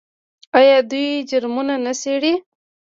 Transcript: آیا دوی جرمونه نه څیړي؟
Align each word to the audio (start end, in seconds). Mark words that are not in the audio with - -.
آیا 0.57 0.77
دوی 0.91 1.07
جرمونه 1.29 1.75
نه 1.85 1.93
څیړي؟ 2.01 2.33